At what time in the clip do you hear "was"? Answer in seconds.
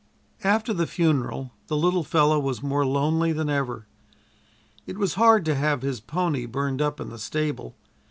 2.39-2.63, 4.97-5.13